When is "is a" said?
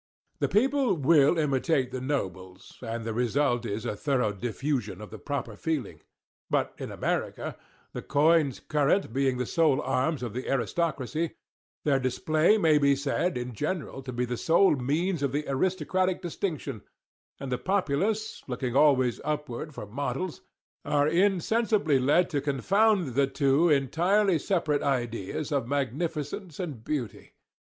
3.67-3.95